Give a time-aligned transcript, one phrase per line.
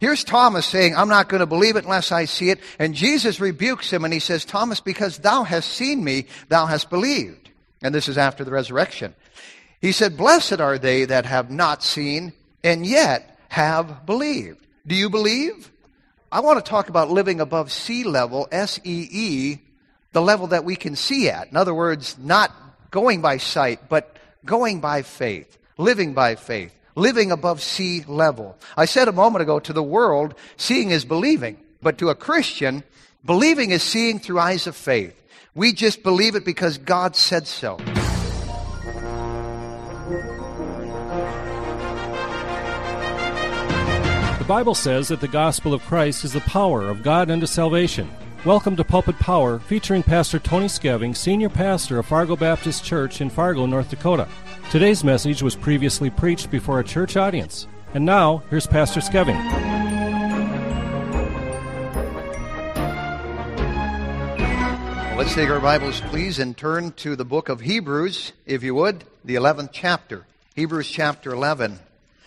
[0.00, 2.60] Here's Thomas saying, I'm not going to believe it unless I see it.
[2.78, 6.88] And Jesus rebukes him and he says, Thomas, because thou hast seen me, thou hast
[6.88, 7.50] believed.
[7.82, 9.14] And this is after the resurrection.
[9.80, 12.32] He said, Blessed are they that have not seen
[12.62, 14.64] and yet have believed.
[14.86, 15.70] Do you believe?
[16.30, 19.58] I want to talk about living above sea level, S E E,
[20.12, 21.48] the level that we can see at.
[21.48, 22.52] In other words, not
[22.90, 28.58] going by sight, but going by faith, living by faith living above sea level.
[28.76, 31.56] I said a moment ago, to the world, seeing is believing.
[31.80, 32.82] But to a Christian,
[33.24, 35.14] believing is seeing through eyes of faith.
[35.54, 37.76] We just believe it because God said so.
[44.38, 48.10] The Bible says that the gospel of Christ is the power of God unto salvation.
[48.44, 53.30] Welcome to Pulpit Power, featuring Pastor Tony Skeving, Senior Pastor of Fargo Baptist Church in
[53.30, 54.26] Fargo, North Dakota.
[54.70, 57.66] Today's message was previously preached before a church audience.
[57.94, 59.34] And now, here's Pastor Skeving.
[65.16, 69.04] Let's take our Bibles, please, and turn to the book of Hebrews, if you would,
[69.24, 70.26] the 11th chapter.
[70.54, 71.78] Hebrews chapter 11.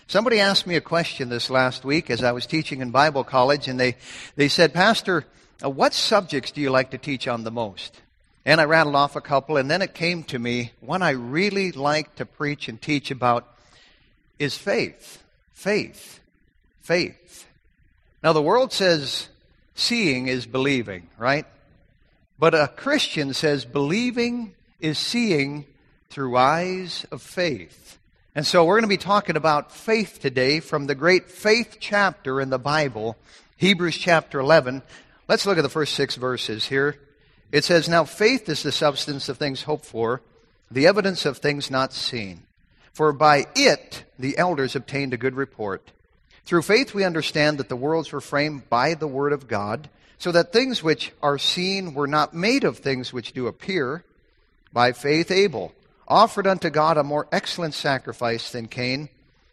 [0.08, 3.68] Somebody asked me a question this last week as I was teaching in Bible college,
[3.68, 3.94] and they,
[4.34, 5.24] they said, Pastor,
[5.64, 8.00] uh, what subjects do you like to teach on the most?
[8.44, 11.70] And I rattled off a couple, and then it came to me one I really
[11.70, 13.46] like to preach and teach about
[14.38, 15.22] is faith.
[15.52, 16.20] Faith.
[16.80, 17.46] Faith.
[18.22, 19.28] Now, the world says
[19.74, 21.46] seeing is believing, right?
[22.38, 25.66] But a Christian says believing is seeing
[26.10, 27.98] through eyes of faith.
[28.34, 32.40] And so we're going to be talking about faith today from the great faith chapter
[32.40, 33.16] in the Bible,
[33.56, 34.82] Hebrews chapter 11.
[35.28, 36.98] Let's look at the first six verses here.
[37.52, 40.22] It says, Now faith is the substance of things hoped for,
[40.70, 42.44] the evidence of things not seen.
[42.92, 45.92] For by it the elders obtained a good report.
[46.44, 50.32] Through faith we understand that the worlds were framed by the word of God, so
[50.32, 54.04] that things which are seen were not made of things which do appear.
[54.72, 55.72] By faith Abel
[56.08, 59.08] offered unto God a more excellent sacrifice than Cain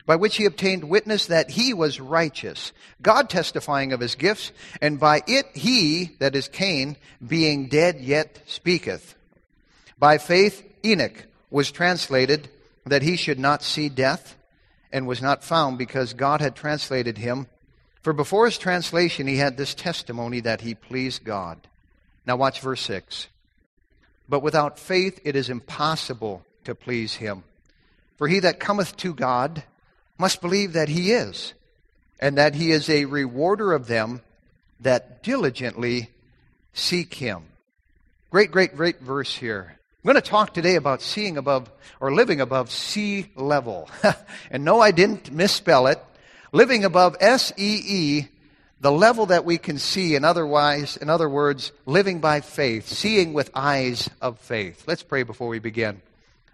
[0.10, 5.00] by which he obtained witness that he was righteous, God testifying of his gifts, and
[5.00, 6.98] by it he, that is Cain,
[7.28, 9.14] being dead yet speaketh.
[10.00, 12.50] By faith Enoch was translated
[12.88, 14.36] that he should not see death,
[14.92, 17.46] and was not found because God had translated him.
[18.02, 21.60] For before his translation he had this testimony that he pleased God.
[22.26, 23.28] Now watch verse 6.
[24.28, 27.44] But without faith it is impossible to please him.
[28.18, 29.62] For he that cometh to God
[30.20, 31.54] must believe that he is,
[32.20, 34.22] and that he is a rewarder of them
[34.82, 36.10] that diligently
[36.74, 37.44] seek him.
[38.30, 39.80] Great, great, great verse here.
[40.04, 43.90] I'm going to talk today about seeing above or living above sea level.
[44.52, 46.00] and no, I didn't misspell it.
[46.52, 48.28] Living above S E E,
[48.82, 53.34] the level that we can see, and otherwise, in other words, living by faith, seeing
[53.34, 54.84] with eyes of faith.
[54.88, 56.02] Let's pray before we begin.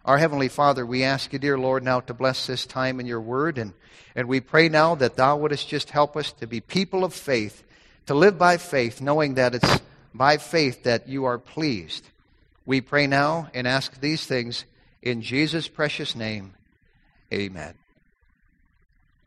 [0.06, 3.20] Our Heavenly Father, we ask you, dear Lord, now to bless this time in your
[3.20, 3.58] word.
[3.58, 3.74] And,
[4.16, 7.64] and we pray now that thou wouldest just help us to be people of faith,
[8.06, 9.82] to live by faith, knowing that it's
[10.14, 12.08] by faith that you are pleased.
[12.68, 14.66] We pray now and ask these things
[15.02, 16.54] in Jesus' precious name.
[17.34, 17.74] Amen.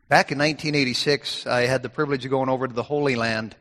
[0.07, 3.53] Back in 1986, I had the privilege of going over to the Holy Land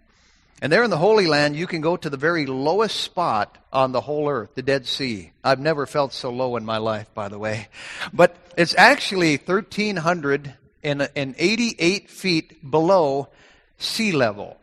[0.60, 3.92] and there in the Holy Land, you can go to the very lowest spot on
[3.92, 5.32] the whole earth, the Dead Sea.
[5.44, 7.68] I've never felt so low in my life, by the way.
[8.12, 13.28] But it's actually 1,388 feet below
[13.78, 14.56] sea level.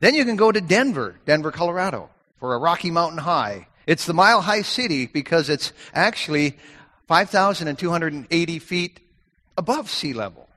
[0.00, 2.08] Then you can go to Denver, Denver, Colorado,
[2.38, 3.68] for a Rocky Mountain High.
[3.86, 6.56] It's the mile high city because it's actually
[7.06, 9.00] 5,280 feet
[9.58, 10.48] above sea level.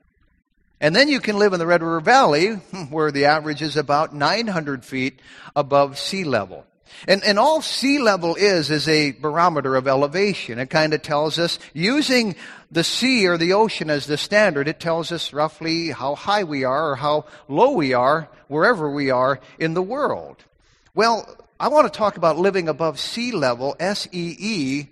[0.80, 2.50] And then you can live in the Red River Valley,
[2.90, 5.20] where the average is about 900 feet
[5.56, 6.66] above sea level.
[7.08, 10.60] And, and all sea level is, is a barometer of elevation.
[10.60, 12.36] It kind of tells us, using
[12.72, 16.64] the sea or the ocean as the standard, it tells us roughly how high we
[16.64, 20.38] are or how low we are, wherever we are in the world.
[20.94, 21.28] Well,
[21.60, 24.88] I want to talk about living above sea level, S-E-E,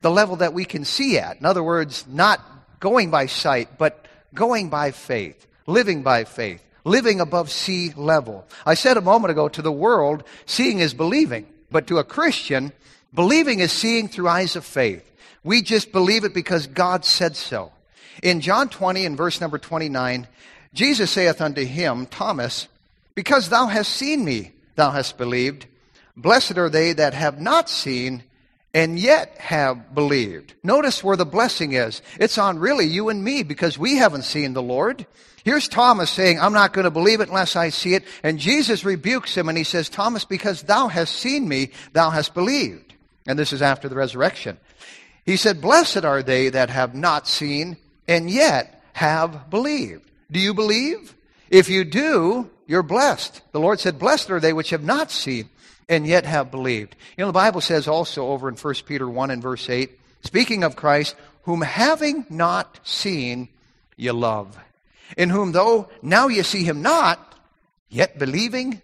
[0.00, 1.38] the level that we can see at.
[1.38, 2.40] In other words, not
[2.80, 8.46] going by sight, but going by faith, living by faith, living above sea level.
[8.64, 11.46] I said a moment ago to the world, seeing is believing.
[11.70, 12.72] But to a Christian,
[13.12, 15.04] believing is seeing through eyes of faith.
[15.44, 17.72] We just believe it because God said so.
[18.22, 20.26] In John 20 and verse number 29,
[20.74, 22.68] Jesus saith unto him, Thomas,
[23.14, 25.66] because thou hast seen me, thou hast believed.
[26.16, 28.24] Blessed are they that have not seen
[28.78, 30.54] and yet have believed.
[30.62, 32.00] Notice where the blessing is.
[32.20, 35.04] It's on really you and me because we haven't seen the Lord.
[35.42, 38.04] Here's Thomas saying, I'm not going to believe it unless I see it.
[38.22, 42.34] And Jesus rebukes him and he says, Thomas, because thou hast seen me, thou hast
[42.34, 42.94] believed.
[43.26, 44.58] And this is after the resurrection.
[45.26, 50.08] He said, Blessed are they that have not seen and yet have believed.
[50.30, 51.16] Do you believe?
[51.50, 53.42] If you do, you're blessed.
[53.50, 55.48] The Lord said, Blessed are they which have not seen
[55.88, 56.94] and yet have believed.
[57.16, 59.90] You know, the Bible says also over in 1 Peter 1 and verse 8,
[60.22, 63.48] speaking of Christ, whom having not seen,
[63.96, 64.58] ye love.
[65.16, 67.34] In whom though now ye see him not,
[67.88, 68.82] yet believing,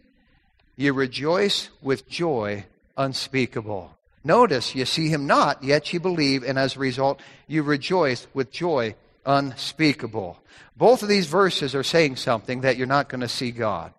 [0.76, 2.64] ye rejoice with joy
[2.96, 3.94] unspeakable.
[4.24, 8.50] Notice, you see him not, yet you believe, and as a result, you rejoice with
[8.50, 8.94] joy
[9.26, 10.38] unspeakable.
[10.76, 13.92] Both of these verses are saying something that you're not going to see God.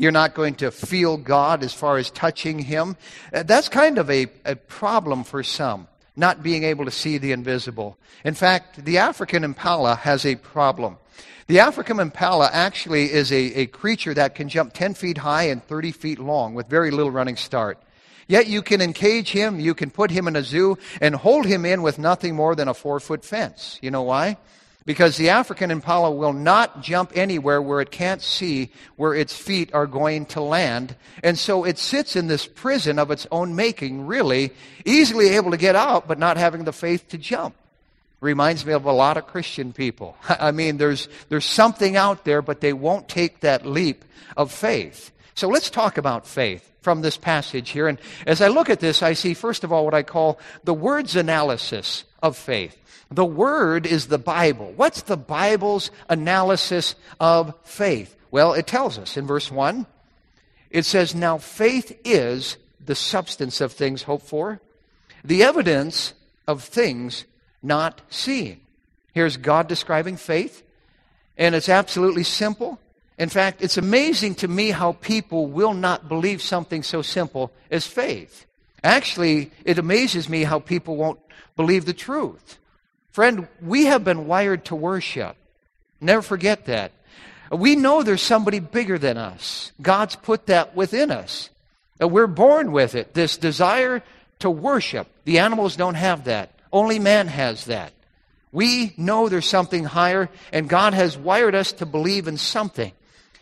[0.00, 2.96] You're not going to feel God as far as touching Him.
[3.34, 7.32] Uh, that's kind of a, a problem for some, not being able to see the
[7.32, 7.98] invisible.
[8.24, 10.96] In fact, the African impala has a problem.
[11.48, 15.62] The African impala actually is a, a creature that can jump 10 feet high and
[15.62, 17.78] 30 feet long with very little running start.
[18.26, 21.66] Yet you can encage him, you can put him in a zoo, and hold him
[21.66, 23.78] in with nothing more than a four foot fence.
[23.82, 24.38] You know why?
[24.86, 29.72] Because the African impala will not jump anywhere where it can't see where its feet
[29.74, 30.96] are going to land.
[31.22, 34.52] And so it sits in this prison of its own making, really,
[34.84, 37.54] easily able to get out, but not having the faith to jump.
[38.20, 40.16] Reminds me of a lot of Christian people.
[40.28, 44.04] I mean, there's, there's something out there, but they won't take that leap
[44.36, 45.10] of faith.
[45.34, 47.88] So let's talk about faith from this passage here.
[47.88, 50.74] And as I look at this, I see, first of all, what I call the
[50.74, 52.76] words analysis of faith.
[53.10, 54.72] The Word is the Bible.
[54.76, 58.14] What's the Bible's analysis of faith?
[58.30, 59.86] Well, it tells us in verse 1.
[60.70, 64.60] It says, Now faith is the substance of things hoped for,
[65.24, 66.14] the evidence
[66.46, 67.24] of things
[67.62, 68.60] not seen.
[69.12, 70.62] Here's God describing faith,
[71.36, 72.78] and it's absolutely simple.
[73.18, 77.86] In fact, it's amazing to me how people will not believe something so simple as
[77.86, 78.46] faith.
[78.82, 81.20] Actually, it amazes me how people won't
[81.56, 82.58] believe the truth.
[83.12, 85.36] Friend, we have been wired to worship.
[86.00, 86.92] Never forget that.
[87.50, 89.72] We know there's somebody bigger than us.
[89.82, 91.50] God's put that within us.
[91.98, 94.02] We're born with it, this desire
[94.38, 95.08] to worship.
[95.24, 96.52] The animals don't have that.
[96.72, 97.92] Only man has that.
[98.52, 102.92] We know there's something higher, and God has wired us to believe in something.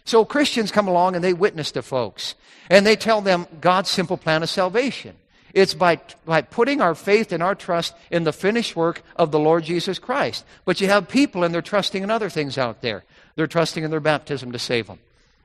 [0.04, 2.34] So Christians come along and they witness to folks,
[2.70, 5.14] and they tell them God's simple plan of salvation.
[5.54, 9.38] It's by, by putting our faith and our trust in the finished work of the
[9.38, 10.44] Lord Jesus Christ.
[10.64, 13.04] But you have people and they're trusting in other things out there.
[13.36, 14.98] They're trusting in their baptism to save them.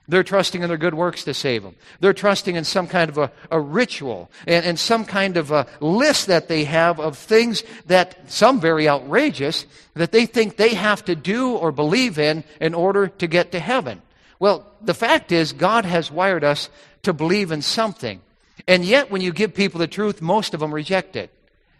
[0.07, 1.75] They're trusting in their good works to save them.
[2.01, 5.65] They're trusting in some kind of a, a ritual and, and, some kind of a
[5.79, 11.05] list that they have of things that, some very outrageous, that they think they have
[11.05, 14.01] to do or believe in in order to get to heaven.
[14.39, 16.69] Well, the fact is, God has wired us
[17.03, 18.19] to believe in something.
[18.67, 21.31] And yet, when you give people the truth, most of them reject it.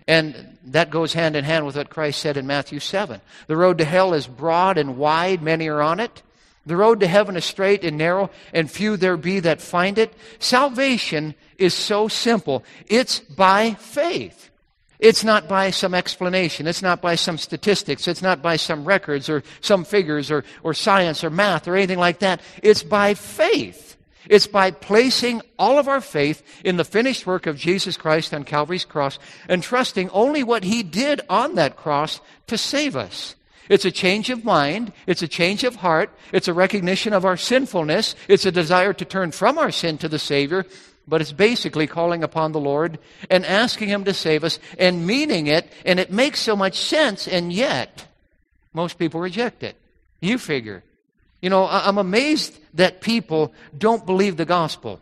[0.08, 3.22] And that goes hand in hand with what Christ said in Matthew 7.
[3.48, 6.22] The road to hell is broad and wide, many are on it.
[6.66, 10.14] The road to heaven is straight and narrow, and few there be that find it.
[10.40, 12.64] Salvation is so simple.
[12.88, 14.50] It's by faith.
[15.00, 16.66] It's not by some explanation.
[16.66, 18.08] It's not by some statistics.
[18.08, 22.00] It's not by some records or some figures or, or science or math or anything
[22.00, 22.40] like that.
[22.62, 23.93] It's by faith.
[24.30, 28.44] It's by placing all of our faith in the finished work of Jesus Christ on
[28.44, 33.36] Calvary's cross and trusting only what He did on that cross to save us.
[33.70, 34.92] It's a change of mind.
[35.08, 36.10] It's a change of heart.
[36.32, 38.16] It's a recognition of our sinfulness.
[38.28, 40.66] It's a desire to turn from our sin to the Savior.
[41.08, 43.00] But it's basically calling upon the Lord
[43.30, 45.72] and asking Him to save us and meaning it.
[45.86, 47.28] And it makes so much sense.
[47.28, 48.06] And yet,
[48.74, 49.76] most people reject it.
[50.22, 50.84] You figure.
[51.44, 55.02] You know, I'm amazed that people don't believe the gospel.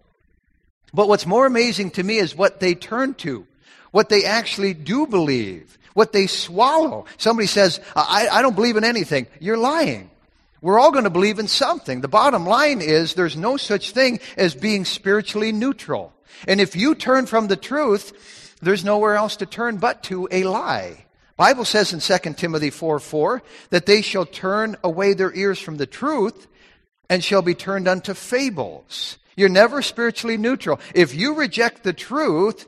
[0.91, 3.45] But what's more amazing to me is what they turn to,
[3.91, 7.05] what they actually do believe, what they swallow.
[7.17, 9.27] Somebody says, I, I don't believe in anything.
[9.39, 10.09] You're lying.
[10.61, 12.01] We're all going to believe in something.
[12.01, 16.11] The bottom line is there's no such thing as being spiritually neutral.
[16.47, 20.43] And if you turn from the truth, there's nowhere else to turn but to a
[20.45, 21.05] lie.
[21.41, 25.77] Bible says in 2 Timothy 4 4 that they shall turn away their ears from
[25.77, 26.45] the truth
[27.09, 29.17] and shall be turned unto fables.
[29.35, 30.79] You're never spiritually neutral.
[30.93, 32.67] If you reject the truth,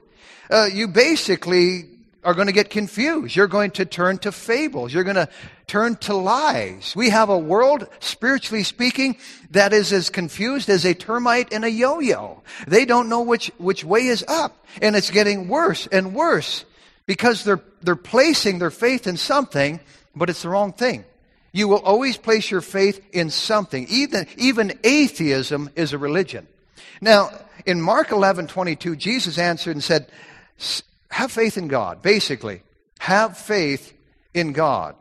[0.50, 1.88] uh, you basically
[2.24, 3.36] are going to get confused.
[3.36, 4.92] You're going to turn to fables.
[4.92, 5.30] You're going to
[5.68, 6.96] turn to lies.
[6.96, 9.18] We have a world, spiritually speaking,
[9.52, 12.42] that is as confused as a termite in a yo-yo.
[12.66, 14.66] They don't know which, which way is up.
[14.82, 16.66] And it's getting worse and worse.
[17.06, 19.80] because they're, they're placing their faith in something,
[20.16, 21.06] but it's the wrong thing.
[21.52, 23.86] You will always place your faith in something.
[23.90, 26.48] Even, even atheism is a religion.
[27.00, 27.30] Now,
[27.66, 30.08] in Mark 11, 22, Jesus answered and said,
[31.10, 32.02] have faith in God.
[32.02, 32.64] Basically,
[33.00, 33.94] have faith
[34.34, 34.96] in God.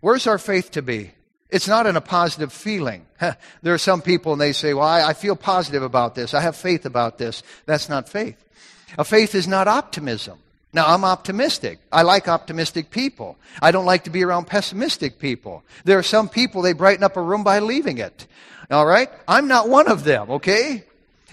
[0.00, 1.12] Where's our faith to be?
[1.50, 3.06] It's not in a positive feeling.
[3.20, 6.32] there are some people and they say, well, I, I feel positive about this.
[6.32, 7.42] I have faith about this.
[7.66, 8.42] That's not faith.
[8.98, 10.38] A faith is not optimism.
[10.76, 11.78] Now, I'm optimistic.
[11.90, 13.38] I like optimistic people.
[13.62, 15.64] I don't like to be around pessimistic people.
[15.84, 18.26] There are some people, they brighten up a room by leaving it.
[18.70, 19.08] All right?
[19.26, 20.84] I'm not one of them, okay?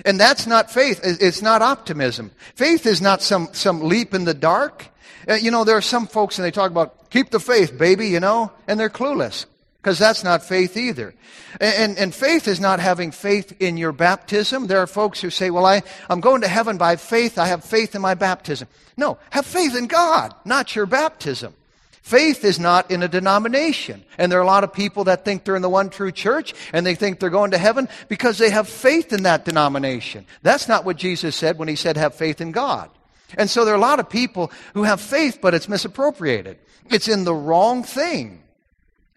[0.06, 1.02] And that's not faith.
[1.04, 2.32] It's not optimism.
[2.56, 4.88] Faith is not some, some leap in the dark.
[5.28, 8.08] Uh, you know, there are some folks and they talk about, keep the faith, baby,
[8.08, 9.46] you know, and they're clueless.
[9.84, 11.14] Because that's not faith either.
[11.60, 14.68] And, and, faith is not having faith in your baptism.
[14.68, 17.38] There are folks who say, well, I, I'm going to heaven by faith.
[17.38, 18.70] I have faith in my baptism.
[18.96, 21.54] No, have faith in God, not your baptism.
[22.02, 24.06] Faith is not in a denomination.
[24.18, 26.54] And there are a lot of people that think they're in the one true church
[26.72, 30.26] and they think they're going to heaven because they have faith in that denomination.
[30.44, 32.90] That's not what Jesus said when he said have faith in God.
[33.38, 36.58] And so there are a lot of people who have faith, but it's misappropriated.
[36.90, 38.43] It's in the wrong thing.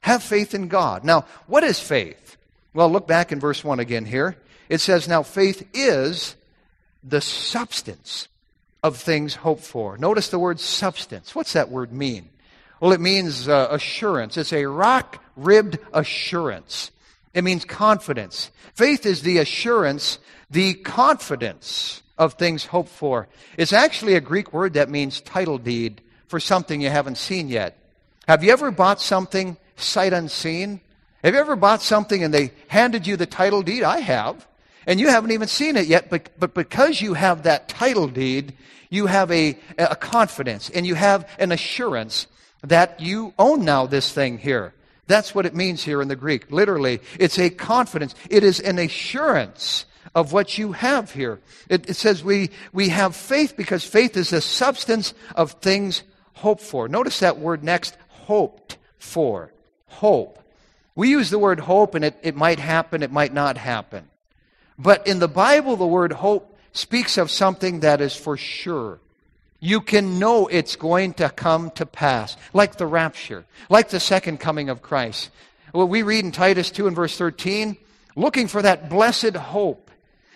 [0.06, 1.02] Have faith in God.
[1.02, 2.36] Now, what is faith?
[2.72, 4.36] Well, look back in verse 1 again here.
[4.68, 6.36] It says, Now faith is
[7.02, 8.28] the substance
[8.84, 9.98] of things hoped for.
[9.98, 11.34] Notice the word substance.
[11.34, 12.28] What's that word mean?
[12.78, 14.36] Well, it means uh, assurance.
[14.36, 16.92] It's a rock ribbed assurance.
[17.34, 18.52] It means confidence.
[18.74, 20.20] Faith is the assurance,
[20.52, 23.26] the confidence of things hoped for.
[23.56, 27.76] It's actually a Greek word that means title deed for something you haven't seen yet.
[28.28, 30.80] Have you ever bought something sight unseen?
[31.22, 33.82] Have you ever bought something and they handed you the title deed?
[33.82, 34.46] I have.
[34.86, 38.54] And you haven't even seen it yet, but, but because you have that title deed,
[38.88, 42.28] you have a, a confidence and you have an assurance
[42.62, 44.72] that you own now this thing here.
[45.08, 46.50] That's what it means here in the Greek.
[46.52, 48.14] Literally, it's a confidence.
[48.30, 51.40] It is an assurance of what you have here.
[51.68, 56.02] It, it, says we, we have faith because faith is the substance of things
[56.34, 56.88] hoped for.
[56.88, 59.52] Notice that word next, hoped for
[59.88, 60.38] hope.
[60.94, 64.08] We use the word hope, and it, it might happen, it might not happen.
[64.78, 68.98] But in the Bible, the word hope speaks of something that is for sure.
[69.60, 74.38] You can know it's going to come to pass, like the rapture, like the second
[74.38, 75.30] coming of Christ.
[75.72, 77.76] Well, we read in Titus 2 and verse 13,
[78.14, 79.90] looking for that blessed hope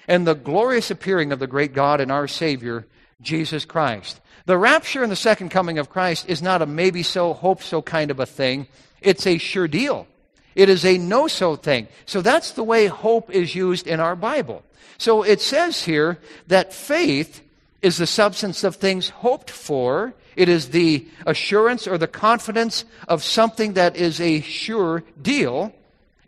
[0.08, 2.86] and the glorious appearing of the great God and our Savior,
[3.20, 4.20] Jesus Christ.
[4.46, 7.82] The rapture and the second coming of Christ is not a maybe so, hope so
[7.82, 8.66] kind of a thing.
[9.00, 10.06] It's a sure deal.
[10.54, 11.88] It is a no so thing.
[12.06, 14.62] So that's the way hope is used in our Bible.
[14.98, 17.42] So it says here that faith
[17.82, 20.12] is the substance of things hoped for.
[20.36, 25.72] It is the assurance or the confidence of something that is a sure deal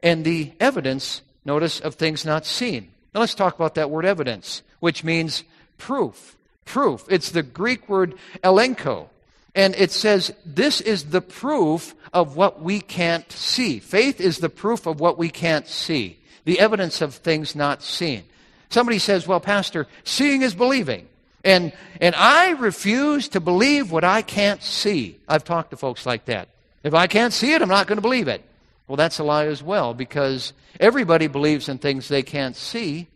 [0.03, 2.89] and the evidence, notice, of things not seen.
[3.15, 5.45] Now let's talk about that word evidence, which means
[5.79, 6.37] proof.
[6.65, 7.05] Proof.
[7.09, 9.09] It's the Greek word elenko.
[9.55, 13.79] And it says, this is the proof of what we can't see.
[13.79, 18.25] Faith is the proof of what we can't see, the evidence of things not seen.
[18.71, 21.07] Somebody says, well, Pastor, seeing is believing.
[21.45, 25.19] And, and I refuse to believe what I can't see.
[25.29, 26.49] I've talked to folks like that.
[26.83, 28.43] If I can't see it, I'm not going to believe it.
[28.89, 33.09] Well, that's a lie as well because everybody believes in things they can't see.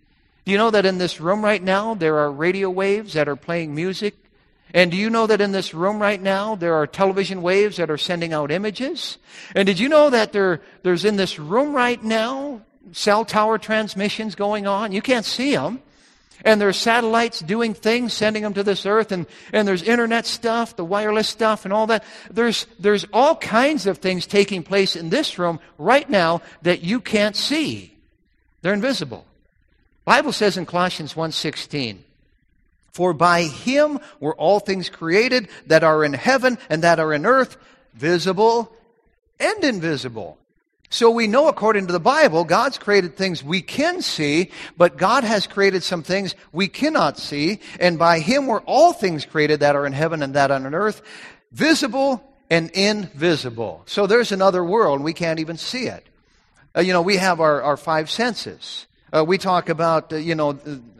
[0.45, 3.37] Do you know that in this room right now there are radio waves that are
[3.37, 4.15] playing music
[4.75, 7.91] and do you know that in this room right now, there are television waves that
[7.91, 9.19] are sending out images?
[9.55, 14.35] And did you know that there, there's in this room right now cell tower transmissions
[14.35, 14.93] going on?
[14.93, 15.83] You can't see them.
[16.45, 20.77] And there's satellites doing things, sending them to this earth, and, and there's internet stuff,
[20.77, 22.05] the wireless stuff, and all that.
[22.31, 27.01] There's, there's all kinds of things taking place in this room right now that you
[27.01, 27.97] can't see.
[28.61, 29.25] They're invisible.
[30.05, 31.99] Bible says in Colossians 1.16,
[32.97, 37.27] for by him were all things created that are in heaven and that are in
[37.27, 37.59] earth,
[37.93, 38.75] visible
[39.39, 40.39] and invisible.
[40.89, 45.25] So we know according to the Bible, God's created things we can see, but God
[45.25, 49.77] has created some things we cannot see, and by him were all things created that
[49.77, 51.03] are in heaven and that are on earth,
[51.53, 53.83] visible and invisible.
[53.85, 56.07] So there's another world, and we can't even see it.
[56.75, 58.87] Uh, you know, we have our, our five senses.
[59.15, 60.53] Uh, we talk about, uh, you know,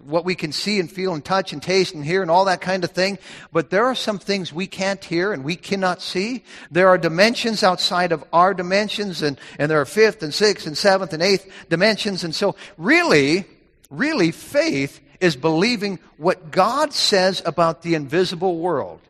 [0.05, 2.61] what we can see and feel and touch and taste and hear and all that
[2.61, 3.19] kind of thing.
[3.53, 6.45] But there are some things we can't hear and we cannot see.
[6.71, 10.79] There are dimensions outside of our dimensions and, and there are fifth and sixth and
[10.79, 12.23] seventh and eighth dimensions.
[12.23, 13.45] And so really,
[13.91, 19.01] really faith is believing what God says about the invisible world.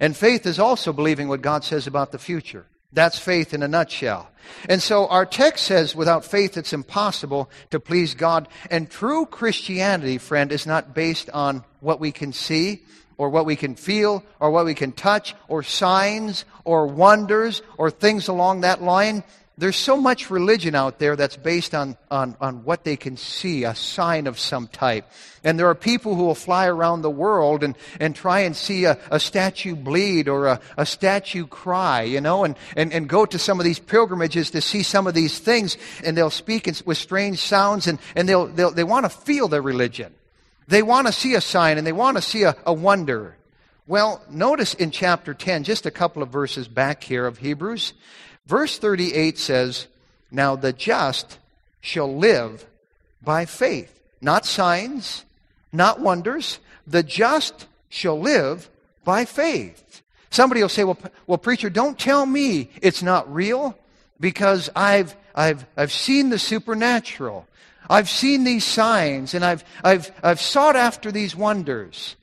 [0.00, 2.66] And faith is also believing what God says about the future.
[2.92, 4.28] That's faith in a nutshell.
[4.68, 8.48] And so our text says without faith it's impossible to please God.
[8.70, 12.82] And true Christianity, friend, is not based on what we can see
[13.16, 17.90] or what we can feel or what we can touch or signs or wonders or
[17.90, 19.24] things along that line.
[19.62, 23.62] There's so much religion out there that's based on, on, on what they can see,
[23.62, 25.08] a sign of some type.
[25.44, 28.86] And there are people who will fly around the world and, and try and see
[28.86, 33.24] a, a statue bleed or a, a statue cry, you know, and, and, and go
[33.24, 36.98] to some of these pilgrimages to see some of these things, and they'll speak with
[36.98, 40.12] strange sounds, and, and they'll, they'll, they want to feel their religion.
[40.66, 43.36] They want to see a sign, and they want to see a, a wonder.
[43.86, 47.92] Well, notice in chapter 10, just a couple of verses back here of Hebrews,
[48.52, 49.86] Verse 38 says,
[50.30, 51.38] Now the just
[51.80, 52.66] shall live
[53.22, 53.98] by faith.
[54.20, 55.24] Not signs,
[55.72, 56.58] not wonders.
[56.86, 58.68] The just shall live
[59.04, 60.02] by faith.
[60.28, 63.74] Somebody will say, well, well, preacher, don't tell me it's not real
[64.20, 67.48] because I've, I've, I've seen the supernatural.
[67.88, 72.16] I've seen these signs and I've, I've, I've sought after these wonders.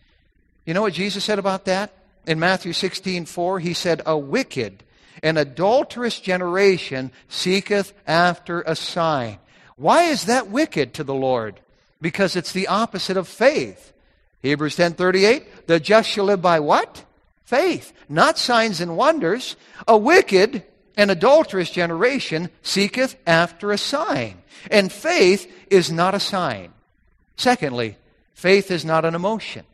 [0.64, 1.92] You know what Jesus said about that?
[2.28, 4.84] In Matthew 16, 4, he said, A wicked
[5.24, 9.40] an adulterous generation seeketh after a sign.
[9.76, 11.60] Why is that wicked to the Lord?
[12.02, 13.94] Because it's the opposite of faith.
[14.42, 17.04] Hebrews 10:38, the just shall live by what?
[17.46, 19.56] Faith, not signs and wonders.
[19.88, 20.64] A wicked
[20.96, 24.42] and adulterous generation seeketh after a sign.
[24.70, 26.74] And faith is not a sign.
[27.38, 27.98] Secondly,
[28.34, 29.66] faith is not an emotion.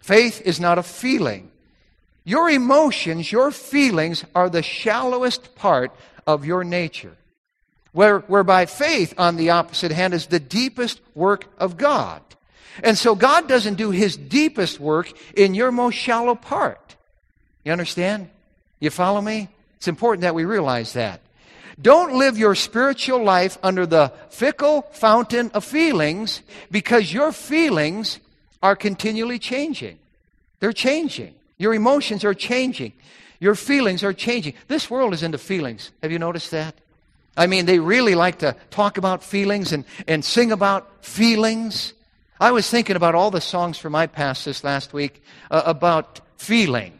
[0.00, 1.51] Faith is not a feeling.
[2.24, 5.92] Your emotions, your feelings are the shallowest part
[6.26, 7.16] of your nature.
[7.92, 12.22] Where, whereby faith, on the opposite hand, is the deepest work of God.
[12.82, 16.96] And so God doesn't do his deepest work in your most shallow part.
[17.64, 18.30] You understand?
[18.80, 19.48] You follow me?
[19.76, 21.20] It's important that we realize that.
[21.80, 28.20] Don't live your spiritual life under the fickle fountain of feelings because your feelings
[28.62, 29.98] are continually changing.
[30.60, 31.34] They're changing.
[31.62, 32.92] Your emotions are changing.
[33.38, 34.54] Your feelings are changing.
[34.66, 35.92] This world is into feelings.
[36.02, 36.74] Have you noticed that?
[37.36, 41.92] I mean, they really like to talk about feelings and, and sing about feelings.
[42.40, 45.22] I was thinking about all the songs from my past this last week
[45.52, 46.98] uh, about feeling.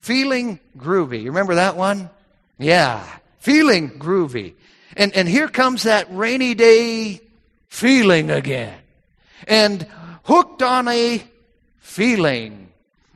[0.00, 1.22] Feeling groovy.
[1.22, 2.10] You remember that one?
[2.58, 3.02] Yeah.
[3.38, 4.52] Feeling groovy.
[4.94, 7.22] And, and here comes that rainy day
[7.68, 8.78] feeling again.
[9.48, 9.86] And
[10.24, 11.24] hooked on a
[11.78, 12.65] feeling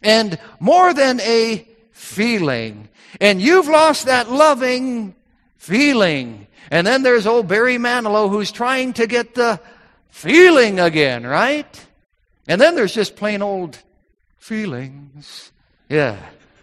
[0.02, 2.88] and more than a feeling.
[3.20, 5.14] And you've lost that loving
[5.56, 6.46] feeling.
[6.70, 9.60] And then there's old Barry Manilow who's trying to get the
[10.08, 11.86] feeling again, right?
[12.46, 13.78] And then there's just plain old
[14.38, 15.52] feelings.
[15.88, 16.18] Yeah.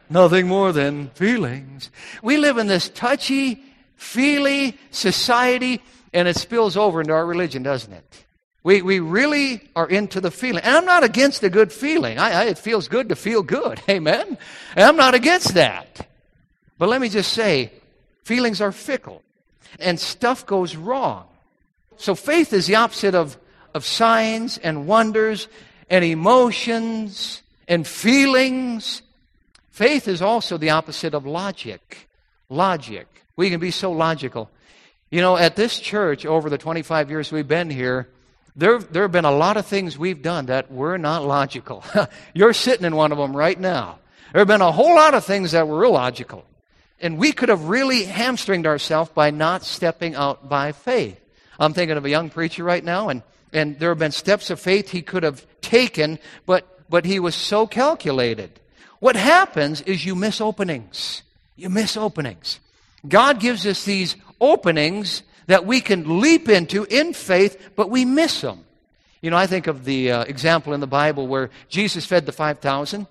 [0.10, 1.92] Nothing more than feelings.
[2.22, 3.62] We live in this touchy,
[3.96, 5.82] feely society,
[6.14, 8.26] and it spills over into our religion, doesn't it?
[8.64, 10.64] We, we really are into the feeling.
[10.64, 12.18] And I'm not against a good feeling.
[12.18, 13.82] I, I, it feels good to feel good.
[13.90, 14.38] Amen.
[14.76, 16.08] And I'm not against that.
[16.78, 17.72] But let me just say,
[18.24, 19.24] feelings are fickle
[19.80, 21.26] and stuff goes wrong.
[21.98, 23.38] So faith is the opposite of,
[23.74, 25.48] of signs and wonders
[25.90, 29.02] and emotions and feelings.
[29.72, 32.08] Faith is also the opposite of logic.
[32.50, 33.08] Logic.
[33.36, 34.50] We can be so logical.
[35.10, 38.10] You know, at this church, over the 25 years we've been here,
[38.58, 41.84] there, there have been a lot of things we've done that were not logical.
[42.34, 44.00] You're sitting in one of them right now.
[44.34, 46.44] There have been a whole lot of things that were illogical.
[47.00, 51.20] And we could have really hamstringed ourselves by not stepping out by faith.
[51.60, 53.22] I'm thinking of a young preacher right now, and,
[53.54, 56.18] and there have been steps of faith he could have taken,
[56.48, 58.60] but, but he was so calculated.
[59.00, 61.22] What happens is you miss openings.
[61.56, 62.60] You miss openings.
[63.08, 68.42] God gives us these openings that we can leap into in faith, but we miss
[68.42, 68.66] them.
[69.22, 72.32] You know, I think of the uh, example in the Bible where Jesus fed the
[72.32, 73.08] 5,000.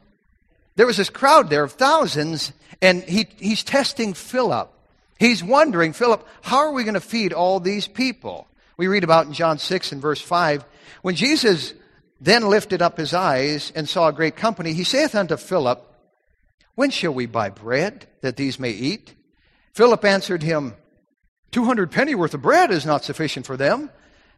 [0.76, 4.70] There was this crowd there of thousands, and he, he's testing Philip.
[5.18, 8.46] He's wondering, Philip, how are we going to feed all these people?
[8.76, 10.64] We read about in John 6 and verse 5.
[11.02, 11.72] When Jesus
[12.20, 15.82] then lifted up his eyes and saw a great company, he saith unto Philip,
[16.74, 19.14] When shall we buy bread that these may eat?
[19.72, 20.74] Philip answered him,
[21.56, 23.88] 200 pennyworth of bread is not sufficient for them,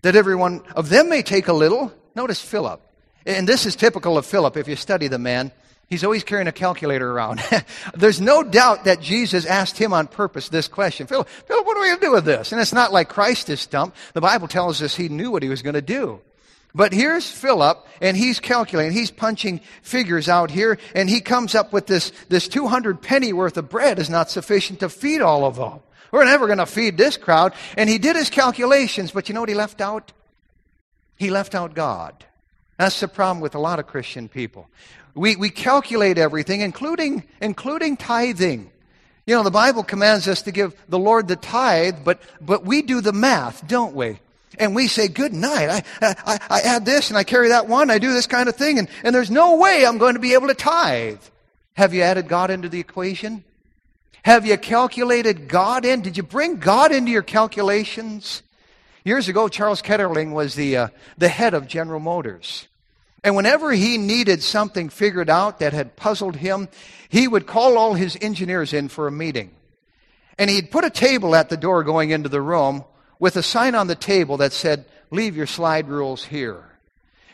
[0.03, 1.93] that every one of them may take a little.
[2.15, 2.81] Notice Philip.
[3.27, 5.51] And this is typical of Philip if you study the man.
[5.89, 7.43] He's always carrying a calculator around.
[7.97, 11.09] There's no doubt that Jesus asked him on purpose this question.
[11.09, 12.53] Philip, Philip, what are we going to do with this?
[12.53, 13.97] And it's not like Christ is stumped.
[14.15, 16.21] The Bible tells us he knew what he was going to do.
[16.73, 21.73] But here's Philip, and he's calculating, he's punching figures out here, and he comes up
[21.73, 25.57] with this, this 200 penny worth of bread is not sufficient to feed all of
[25.57, 25.81] them.
[26.11, 27.55] We're never going to feed this crowd.
[27.77, 30.13] And he did his calculations, but you know what he left out?
[31.17, 32.25] He left out God.
[32.79, 34.69] That's the problem with a lot of Christian people.
[35.15, 38.71] We, we calculate everything, including, including tithing.
[39.27, 42.83] You know, the Bible commands us to give the Lord the tithe, but, but we
[42.83, 44.21] do the math, don't we?
[44.59, 45.85] And we say, good night.
[46.01, 47.91] I, I, I add this and I carry that one.
[47.91, 48.79] I do this kind of thing.
[48.79, 51.21] And, and there's no way I'm going to be able to tithe.
[51.75, 53.45] Have you added God into the equation?
[54.29, 56.03] Have you calculated God in?
[56.03, 58.43] Did you bring God into your calculations?
[59.03, 62.69] Years ago, Charles Kettering was the, uh, the head of General Motors.
[63.25, 66.69] And whenever he needed something figured out that had puzzled him,
[67.09, 69.51] he would call all his engineers in for a meeting.
[70.37, 72.85] And he'd put a table at the door going into the room
[73.19, 76.68] with a sign on the table that said, Leave your slide rules here.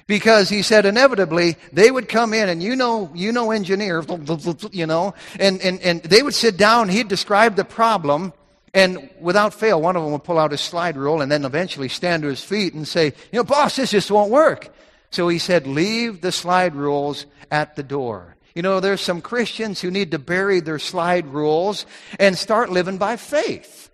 [0.06, 4.04] Because he said inevitably they would come in and you know, you know engineer
[4.72, 8.32] you know, and, and, and they would sit down, he'd describe the problem,
[8.74, 11.88] and without fail, one of them would pull out his slide rule and then eventually
[11.88, 14.74] stand to his feet and say, you know, boss, this just won't work.
[15.10, 18.34] So he said, leave the slide rules at the door.
[18.54, 21.86] You know, there's some Christians who need to bury their slide rules
[22.18, 23.90] and start living by faith.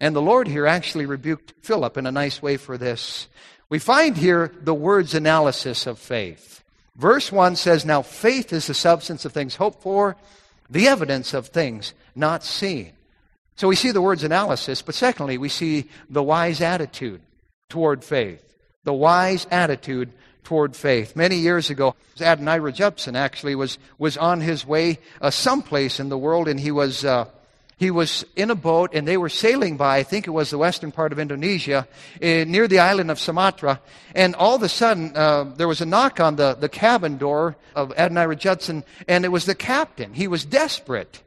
[0.00, 3.28] And the Lord here actually rebuked Philip in a nice way for this.
[3.68, 6.62] We find here the word's analysis of faith.
[6.96, 10.16] Verse 1 says, Now faith is the substance of things hoped for,
[10.70, 12.92] the evidence of things not seen.
[13.56, 17.22] So we see the word's analysis, but secondly, we see the wise attitude
[17.68, 18.42] toward faith.
[18.84, 20.12] The wise attitude
[20.44, 21.16] toward faith.
[21.16, 26.18] Many years ago, Adoniram Judson actually was, was on his way uh, someplace in the
[26.18, 27.24] world, and he was uh,
[27.78, 30.56] he was in a boat and they were sailing by, I think it was the
[30.56, 31.86] western part of Indonesia,
[32.22, 33.80] uh, near the island of Sumatra.
[34.14, 37.56] And all of a sudden, uh, there was a knock on the, the cabin door
[37.74, 40.14] of Adoniram Judson, and it was the captain.
[40.14, 41.22] He was desperate.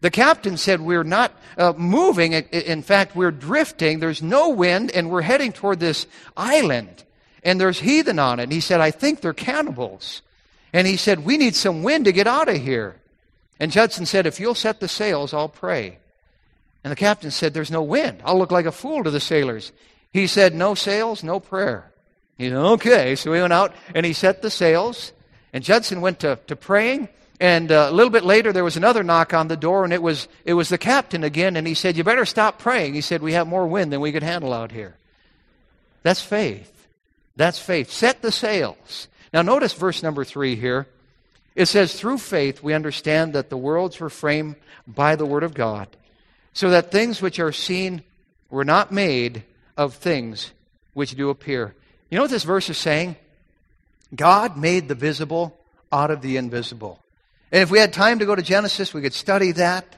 [0.00, 2.32] The captain said, We're not uh, moving.
[2.32, 4.00] In fact, we're drifting.
[4.00, 7.04] There's no wind, and we're heading toward this island.
[7.42, 8.44] And there's heathen on it.
[8.44, 10.22] And he said, I think they're cannibals.
[10.72, 12.99] And he said, We need some wind to get out of here.
[13.60, 15.98] And Judson said, If you'll set the sails, I'll pray.
[16.82, 18.22] And the captain said, There's no wind.
[18.24, 19.70] I'll look like a fool to the sailors.
[20.12, 21.92] He said, No sails, no prayer.
[22.38, 23.14] He said, Okay.
[23.14, 25.12] So he went out and he set the sails.
[25.52, 27.08] And Judson went to, to praying.
[27.38, 30.02] And uh, a little bit later, there was another knock on the door, and it
[30.02, 31.56] was, it was the captain again.
[31.56, 32.94] And he said, You better stop praying.
[32.94, 34.96] He said, We have more wind than we could handle out here.
[36.02, 36.88] That's faith.
[37.36, 37.90] That's faith.
[37.90, 39.08] Set the sails.
[39.32, 40.86] Now, notice verse number three here.
[41.54, 45.54] It says, through faith, we understand that the worlds were framed by the Word of
[45.54, 45.88] God,
[46.52, 48.02] so that things which are seen
[48.50, 49.44] were not made
[49.76, 50.52] of things
[50.94, 51.74] which do appear.
[52.10, 53.16] You know what this verse is saying?
[54.14, 55.58] God made the visible
[55.92, 57.00] out of the invisible.
[57.52, 59.96] And if we had time to go to Genesis, we could study that.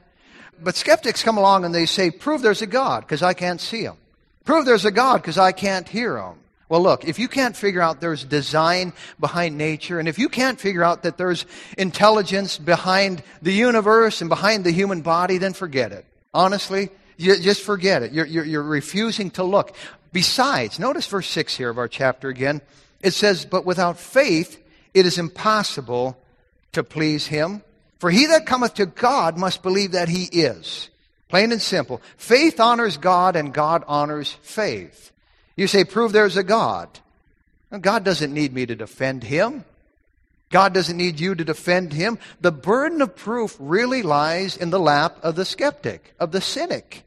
[0.63, 3.83] But skeptics come along and they say, prove there's a God, because I can't see
[3.83, 3.97] him.
[4.45, 6.35] Prove there's a God, because I can't hear him.
[6.69, 10.59] Well, look, if you can't figure out there's design behind nature, and if you can't
[10.59, 11.45] figure out that there's
[11.77, 16.07] intelligence behind the universe and behind the human body, then forget it.
[16.33, 18.13] Honestly, you just forget it.
[18.13, 19.75] You're, you're, you're refusing to look.
[20.13, 22.63] Besides, notice verse 6 here of our chapter again.
[23.03, 24.59] It says, But without faith
[24.95, 26.19] it is impossible
[26.73, 27.63] to please him.
[27.99, 30.91] For he that cometh to God must believe that he is.
[31.29, 32.03] Plain and simple.
[32.17, 35.12] Faith honors God and God honors faith.
[35.57, 36.89] You say, prove there's a God.
[37.81, 39.65] God doesn't need me to defend him.
[40.51, 42.19] God doesn't need you to defend him.
[42.41, 47.05] The burden of proof really lies in the lap of the skeptic, of the cynic.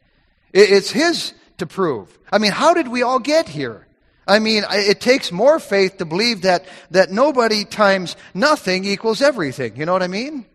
[0.51, 2.17] It's his to prove.
[2.31, 3.85] I mean, how did we all get here?
[4.27, 9.77] I mean, it takes more faith to believe that, that nobody times nothing equals everything.
[9.77, 10.45] You know what I mean?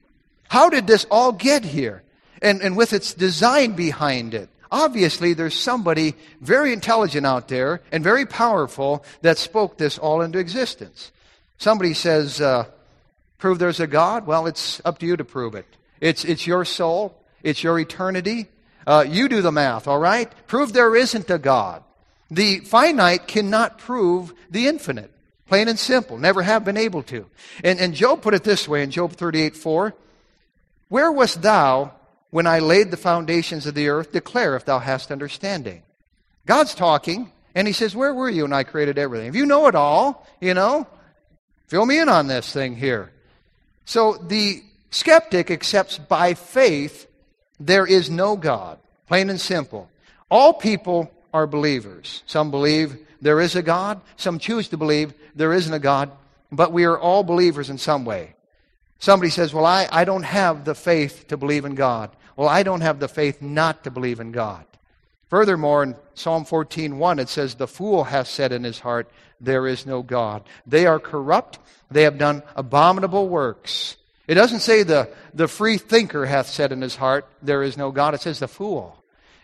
[0.48, 2.03] How did this all get here?
[2.42, 4.48] And, and with its design behind it.
[4.73, 10.39] Obviously, there's somebody very intelligent out there and very powerful that spoke this all into
[10.39, 11.11] existence.
[11.59, 12.67] Somebody says, uh,
[13.39, 14.27] prove there's a God.
[14.27, 15.67] Well, it's up to you to prove it.
[16.01, 17.21] It's, it's your soul.
[17.43, 18.47] It's your eternity.
[18.87, 20.31] Uh, you do the math, all right?
[20.47, 21.83] Prove there isn't a God.
[22.31, 25.13] The finite cannot prove the infinite.
[25.49, 26.17] Plain and simple.
[26.17, 27.27] Never have been able to.
[27.65, 29.95] And, and Job put it this way in Job 38 4
[30.89, 31.93] Where wast thou
[32.31, 35.83] when I laid the foundations of the earth, declare if thou hast understanding.
[36.47, 39.29] God's talking, and he says, Where were you when I created everything?
[39.29, 40.87] If you know it all, you know,
[41.66, 43.12] fill me in on this thing here.
[43.85, 47.07] So the skeptic accepts by faith
[47.59, 48.79] there is no God.
[49.07, 49.90] Plain and simple.
[50.31, 52.23] All people are believers.
[52.27, 54.01] Some believe there is a God.
[54.16, 56.11] Some choose to believe there isn't a God.
[56.51, 58.35] But we are all believers in some way.
[58.99, 62.11] Somebody says, Well, I, I don't have the faith to believe in God.
[62.40, 64.64] Well, I don't have the faith not to believe in God.
[65.29, 69.85] Furthermore, in Psalm 14:1 it says, "The fool hath said in his heart, there is
[69.85, 71.59] no God." They are corrupt.
[71.90, 73.98] They have done abominable works.
[74.26, 77.90] It doesn't say the, the free thinker hath said in his heart, there is no
[77.90, 78.14] God.
[78.14, 78.96] It says the fool.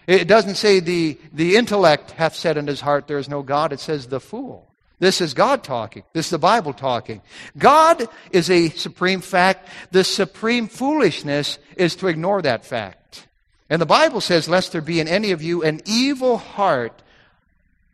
[0.07, 3.75] It doesn't say the, the intellect hath said in his heart, there is no God.
[3.75, 4.66] It says the fool.
[4.99, 6.05] This is God talking.
[6.15, 7.21] This is the Bible talking.
[7.59, 9.69] God is a supreme fact.
[9.91, 13.29] The supreme foolishness is to ignore that fact.
[13.69, 17.03] And the Bible says, lest there be in any of you an evil heart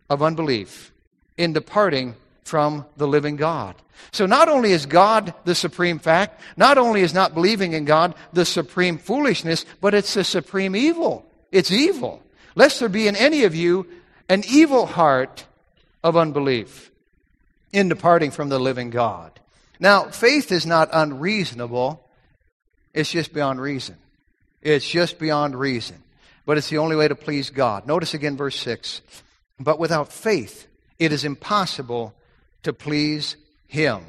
[0.08, 0.92] of unbelief
[1.36, 3.74] in departing from the living God.
[4.12, 8.14] So not only is God the supreme fact, not only is not believing in God
[8.32, 11.26] the supreme foolishness, but it's the supreme evil.
[11.50, 12.22] It's evil.
[12.54, 13.86] Lest there be in any of you
[14.28, 15.46] an evil heart
[16.04, 16.91] of unbelief
[17.72, 19.32] in departing from the living God.
[19.80, 22.06] Now, faith is not unreasonable,
[22.94, 23.96] it's just beyond reason.
[24.60, 25.96] It's just beyond reason.
[26.46, 27.86] But it's the only way to please God.
[27.86, 29.00] Notice again verse 6.
[29.58, 30.66] But without faith,
[30.98, 32.14] it is impossible
[32.62, 34.04] to please Him.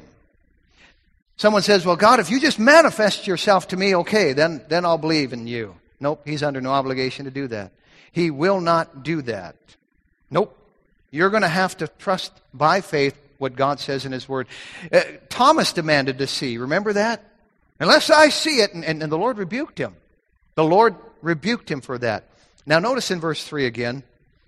[1.36, 4.98] Someone says, Well, God, if you just manifest yourself to me, okay, then, then I'll
[4.98, 5.74] believe in you.
[5.98, 7.72] Nope, He's under no obligation to do that.
[8.12, 9.56] He will not do that.
[10.30, 10.56] Nope.
[11.10, 14.48] You're going to have to trust by faith what God says in His Word.
[14.90, 16.56] Uh, Thomas demanded to see.
[16.56, 17.22] Remember that?
[17.78, 19.94] Unless I see it, and, and, and the Lord rebuked him.
[20.54, 22.24] The Lord rebuked him for that.
[22.64, 24.02] Now, notice in verse 3 again,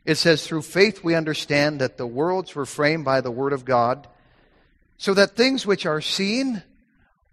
[0.06, 3.66] it says, Through faith we understand that the worlds were framed by the Word of
[3.66, 4.08] God,
[4.96, 6.62] so that things which are seen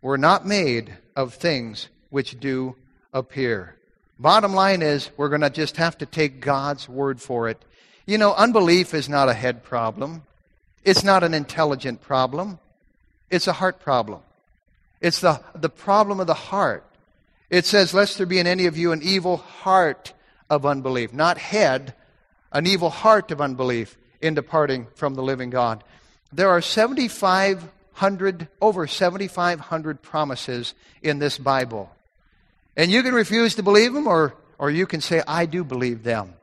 [0.02, 2.76] were not made of things which do
[3.14, 3.78] appear.
[4.20, 7.64] Bottom line is, we're going to just have to take God's word for it.
[8.06, 10.24] You know, unbelief is not a head problem.
[10.84, 12.60] It's not an intelligent problem.
[13.30, 14.22] It's a heart problem.
[15.02, 16.86] It's the, the problem of the heart.
[17.50, 20.14] It says, Lest there be in any of you an evil heart
[20.50, 21.94] of unbelief, not head,
[22.52, 25.84] an evil heart of unbelief in departing from the living God.
[26.32, 31.92] There are 7,500, over 7,500 promises in this Bible.
[32.76, 36.04] And you can refuse to believe them, or, or you can say, I do believe
[36.04, 36.34] them.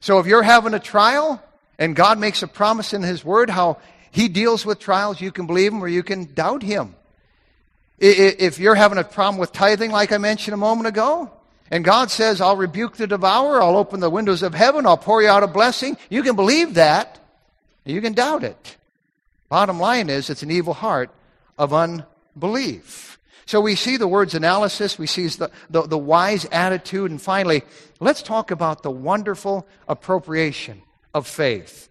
[0.00, 1.42] So if you're having a trial,
[1.80, 3.78] and God makes a promise in His Word how
[4.12, 6.94] He deals with trials, you can believe Him or you can doubt Him.
[7.98, 11.30] If you're having a problem with tithing, like I mentioned a moment ago,
[11.70, 15.22] and God says, I'll rebuke the devourer, I'll open the windows of heaven, I'll pour
[15.22, 17.18] you out a blessing, you can believe that,
[17.84, 18.76] you can doubt it.
[19.48, 21.10] Bottom line is, it's an evil heart
[21.58, 23.18] of unbelief.
[23.46, 27.62] So we see the word's analysis, we see the, the, the wise attitude, and finally,
[28.00, 30.82] let's talk about the wonderful appropriation
[31.14, 31.88] of faith.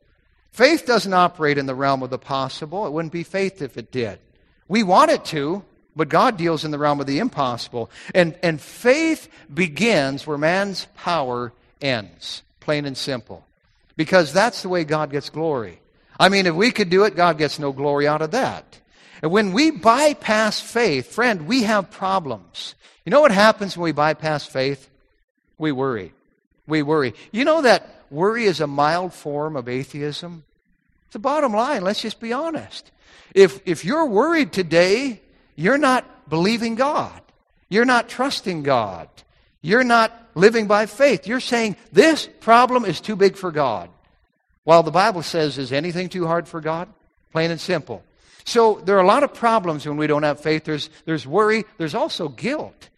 [0.51, 2.85] Faith doesn't operate in the realm of the possible.
[2.85, 4.19] It wouldn't be faith if it did.
[4.67, 5.63] We want it to,
[5.95, 7.89] but God deals in the realm of the impossible.
[8.13, 13.45] And, and faith begins where man's power ends, plain and simple.
[13.95, 15.79] Because that's the way God gets glory.
[16.19, 18.79] I mean, if we could do it, God gets no glory out of that.
[19.21, 22.75] And when we bypass faith, friend, we have problems.
[23.05, 24.89] You know what happens when we bypass faith?
[25.57, 26.13] We worry.
[26.67, 27.13] We worry.
[27.31, 30.43] You know that worry is a mild form of atheism?
[31.05, 31.83] It's the bottom line.
[31.83, 32.91] Let's just be honest.
[33.33, 35.21] If, if you're worried today,
[35.55, 37.21] you're not believing God.
[37.69, 39.09] You're not trusting God.
[39.61, 41.27] You're not living by faith.
[41.27, 43.89] You're saying, this problem is too big for God.
[44.63, 46.89] While the Bible says, is anything too hard for God?
[47.31, 48.03] Plain and simple.
[48.45, 50.63] So there are a lot of problems when we don't have faith.
[50.63, 51.65] There's, there's worry.
[51.77, 52.89] There's also guilt.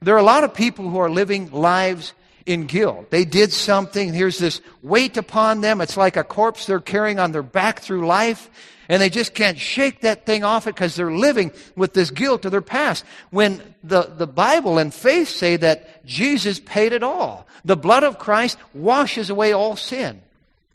[0.00, 2.12] There are a lot of people who are living lives
[2.46, 3.10] in guilt.
[3.10, 4.12] They did something.
[4.12, 5.80] Here's this weight upon them.
[5.80, 8.50] It's like a corpse they're carrying on their back through life.
[8.86, 12.44] And they just can't shake that thing off it because they're living with this guilt
[12.44, 13.04] of their past.
[13.30, 17.46] When the, the Bible and faith say that Jesus paid it all.
[17.64, 20.20] The blood of Christ washes away all sin.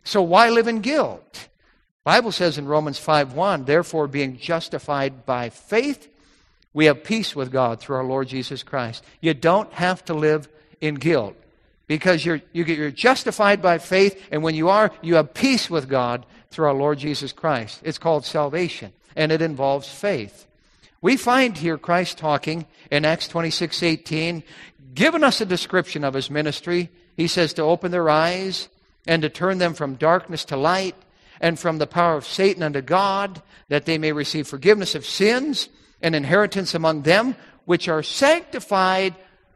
[0.04, 1.50] So why live in guilt?
[2.04, 6.08] Bible says in Romans 5:1, therefore being justified by faith,
[6.74, 9.04] we have peace with God through our Lord Jesus Christ.
[9.22, 10.48] You don't have to live
[10.82, 11.36] in guilt
[11.89, 15.71] because you're, you get, you're justified by faith, and when you are, you have peace
[15.71, 17.82] with God through our Lord Jesus Christ.
[17.84, 20.45] It's called salvation, and it involves faith.
[21.02, 24.43] We find here Christ talking in Acts 26 18,
[24.93, 26.91] giving us a description of his ministry.
[27.17, 28.69] He says to open their eyes
[29.08, 30.95] and to turn them from darkness to light
[31.41, 35.69] and from the power of Satan unto God, that they may receive forgiveness of sins
[36.04, 39.15] and inheritance among them which are sanctified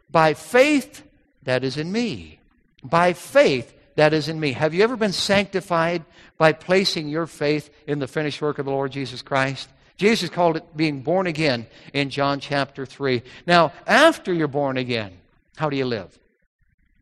[0.09, 1.03] by faith
[1.43, 2.39] that is in me.
[2.83, 4.53] By faith that is in me.
[4.53, 6.03] Have you ever been sanctified
[6.37, 9.69] by placing your faith in the finished work of the Lord Jesus Christ?
[9.97, 13.21] Jesus called it being born again in John chapter 3.
[13.45, 15.13] Now, after you're born again,
[15.55, 16.17] how do you live?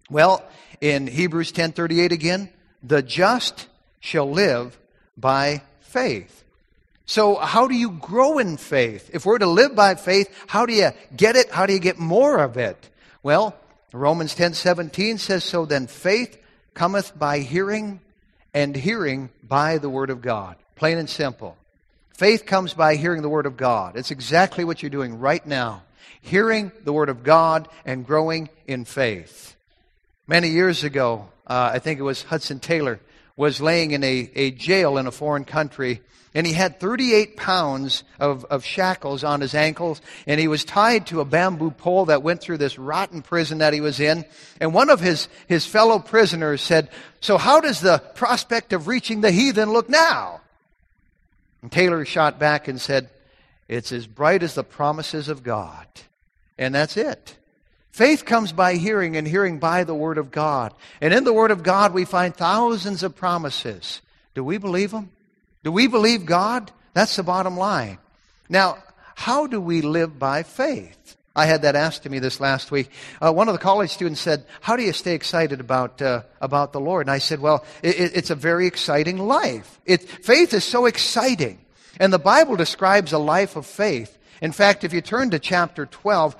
[0.09, 0.43] Well,
[0.81, 2.49] in Hebrews 10:38 again,
[2.83, 3.67] the just
[4.01, 4.77] shall live
[5.15, 6.43] by faith.
[7.05, 9.09] So, how do you grow in faith?
[9.13, 11.49] If we're to live by faith, how do you get it?
[11.49, 12.89] How do you get more of it?
[13.23, 13.55] Well,
[13.93, 16.37] Romans 10:17 says so then faith
[16.73, 17.99] cometh by hearing
[18.53, 20.55] and hearing by the word of God.
[20.75, 21.57] Plain and simple.
[22.13, 23.95] Faith comes by hearing the word of God.
[23.95, 25.83] It's exactly what you're doing right now.
[26.21, 29.55] Hearing the word of God and growing in faith.
[30.27, 32.99] Many years ago, uh, I think it was Hudson Taylor,
[33.35, 36.01] was laying in a, a jail in a foreign country
[36.33, 41.07] and he had 38 pounds of, of shackles on his ankles, and he was tied
[41.07, 44.23] to a bamboo pole that went through this rotten prison that he was in.
[44.59, 46.89] And one of his, his fellow prisoners said,
[47.19, 50.39] So how does the prospect of reaching the heathen look now?
[51.61, 53.09] And Taylor shot back and said,
[53.67, 55.85] It's as bright as the promises of God.
[56.57, 57.35] And that's it.
[57.91, 60.73] Faith comes by hearing, and hearing by the Word of God.
[61.01, 64.01] And in the Word of God, we find thousands of promises.
[64.33, 65.09] Do we believe them?
[65.63, 66.71] Do we believe God?
[66.93, 67.97] That's the bottom line.
[68.49, 68.77] Now,
[69.15, 70.97] how do we live by faith?
[71.35, 72.89] I had that asked to me this last week.
[73.21, 76.73] Uh, one of the college students said, "How do you stay excited about uh, about
[76.73, 79.79] the Lord?" And I said, "Well, it, it's a very exciting life.
[79.85, 81.59] It, faith is so exciting,
[81.99, 84.17] and the Bible describes a life of faith.
[84.41, 86.35] In fact, if you turn to chapter twelve,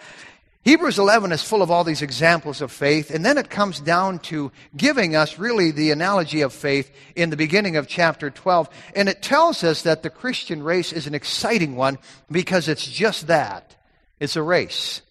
[0.64, 4.20] Hebrews 11 is full of all these examples of faith, and then it comes down
[4.20, 8.70] to giving us really the analogy of faith in the beginning of chapter 12.
[8.96, 11.98] And it tells us that the Christian race is an exciting one
[12.30, 13.76] because it's just that.
[14.20, 15.02] It's a race.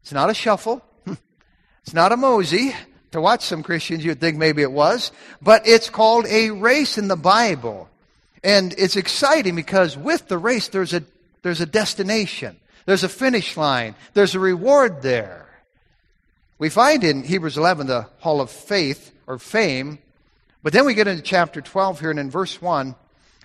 [0.00, 0.82] It's not a shuffle.
[1.82, 2.74] It's not a mosey.
[3.12, 5.10] To watch some Christians, you'd think maybe it was.
[5.40, 7.88] But it's called a race in the Bible.
[8.44, 11.02] And it's exciting because with the race, there's a,
[11.42, 12.58] there's a destination.
[12.88, 13.96] There's a finish line.
[14.14, 15.46] There's a reward there.
[16.58, 19.98] We find in Hebrews 11 the hall of faith or fame,
[20.62, 22.94] but then we get into chapter 12 here, and in verse 1,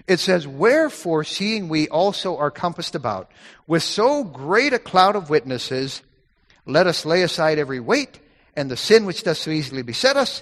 [0.08, 3.29] it says, Wherefore, seeing we also are compassed about
[3.67, 6.03] with so great a cloud of witnesses,
[6.65, 8.21] let us lay aside every weight
[8.56, 10.41] and the sin which does so easily beset us,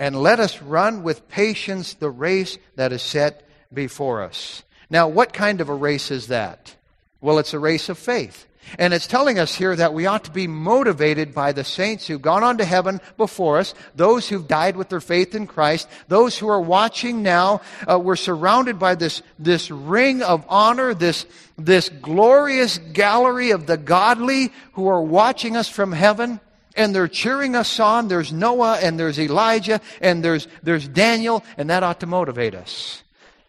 [0.00, 4.64] and let us run with patience the race that is set before us.
[4.90, 6.74] Now, what kind of a race is that?
[7.22, 8.46] Well, it's a race of faith.
[8.78, 12.22] And it's telling us here that we ought to be motivated by the saints who've
[12.22, 16.38] gone on to heaven before us, those who've died with their faith in Christ, those
[16.38, 17.60] who are watching now.
[17.88, 21.26] Uh, we're surrounded by this, this ring of honor, this,
[21.58, 26.40] this glorious gallery of the godly who are watching us from heaven.
[26.74, 28.08] And they're cheering us on.
[28.08, 33.02] There's Noah and there's Elijah and there's, there's Daniel, and that ought to motivate us.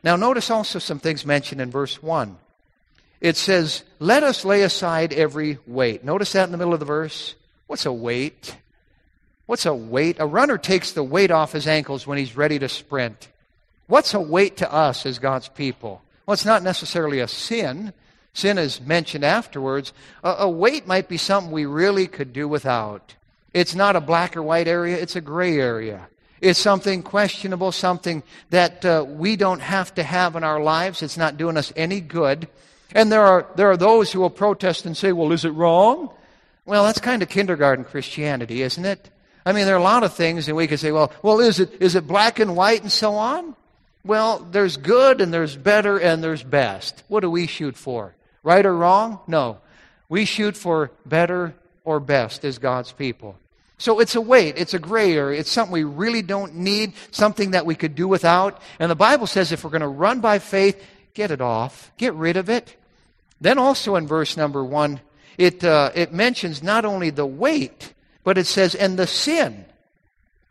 [0.03, 2.37] Now, notice also some things mentioned in verse 1
[3.23, 6.03] it says, Let us lay aside every weight.
[6.03, 7.33] Notice that in the middle of the verse.
[7.65, 8.55] What's a weight?
[9.45, 10.17] What's a weight?
[10.19, 13.29] A runner takes the weight off his ankles when he's ready to sprint.
[13.87, 16.01] What's a weight to us as God's people?
[16.25, 17.93] Well, it's not necessarily a sin.
[18.33, 19.93] Sin is mentioned afterwards.
[20.23, 23.15] A, a weight might be something we really could do without.
[23.53, 26.07] It's not a black or white area, it's a gray area.
[26.41, 31.01] It's something questionable, something that uh, we don't have to have in our lives.
[31.01, 32.49] It's not doing us any good.
[32.93, 36.09] And there are, there are those who will protest and say, well, is it wrong?
[36.65, 39.09] Well, that's kind of kindergarten Christianity, isn't it?
[39.45, 41.59] I mean, there are a lot of things and we could say, well, well, is
[41.59, 43.55] it, is it black and white and so on?
[44.05, 47.03] Well, there's good and there's better and there's best.
[47.07, 48.15] What do we shoot for?
[48.43, 49.19] Right or wrong?
[49.27, 49.59] No.
[50.07, 53.37] We shoot for better or best as God's people.
[53.77, 57.51] So it's a weight, it's a gray area, it's something we really don't need, something
[57.51, 58.61] that we could do without.
[58.79, 60.81] And the Bible says if we're going to run by faith,
[61.13, 62.77] get it off, get rid of it.
[63.43, 65.01] Then also in verse number one,
[65.37, 69.65] it, uh, it mentions not only the weight, but it says, and the sin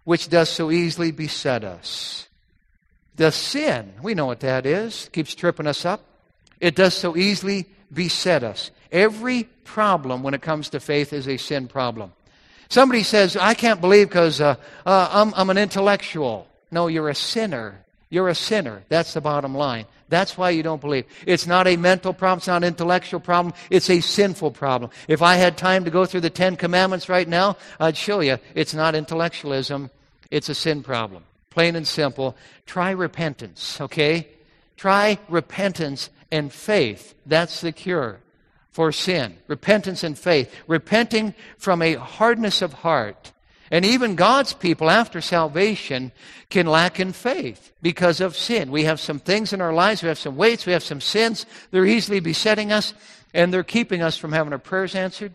[0.04, 2.28] which does so easily beset us.
[3.16, 6.02] The sin, we know what that is, keeps tripping us up.
[6.60, 8.70] It does so easily beset us.
[8.90, 12.12] Every problem when it comes to faith is a sin problem.
[12.68, 16.46] Somebody says, I can't believe because uh, uh, I'm, I'm an intellectual.
[16.70, 17.82] No, you're a sinner.
[18.12, 18.82] You're a sinner.
[18.90, 19.86] That's the bottom line.
[20.10, 21.06] That's why you don't believe.
[21.26, 22.40] It's not a mental problem.
[22.40, 23.54] It's not an intellectual problem.
[23.70, 24.90] It's a sinful problem.
[25.08, 28.36] If I had time to go through the Ten Commandments right now, I'd show you
[28.54, 29.90] it's not intellectualism.
[30.30, 31.24] It's a sin problem.
[31.48, 32.36] Plain and simple.
[32.66, 34.28] Try repentance, okay?
[34.76, 37.14] Try repentance and faith.
[37.24, 38.20] That's the cure
[38.72, 39.38] for sin.
[39.46, 40.54] Repentance and faith.
[40.66, 43.32] Repenting from a hardness of heart
[43.72, 46.12] And even God's people after salvation
[46.50, 48.70] can lack in faith because of sin.
[48.70, 51.46] We have some things in our lives, we have some weights, we have some sins.
[51.70, 52.92] They're easily besetting us,
[53.32, 55.32] and they're keeping us from having our prayers answered.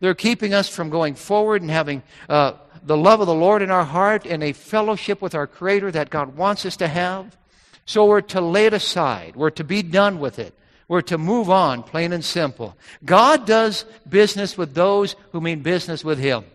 [0.00, 3.70] They're keeping us from going forward and having uh, the love of the Lord in
[3.70, 7.36] our heart and a fellowship with our Creator that God wants us to have.
[7.84, 9.36] So we're to lay it aside.
[9.36, 10.54] We're to be done with it.
[10.88, 12.74] We're to move on, plain and simple.
[13.04, 16.46] God does business with those who mean business with Him.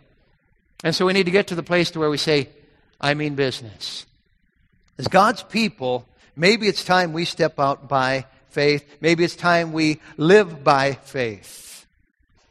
[0.84, 2.50] And so we need to get to the place to where we say,
[3.00, 4.06] I mean business.
[4.98, 8.86] As God's people, maybe it's time we step out by faith.
[9.02, 11.65] Maybe it's time we live by faith.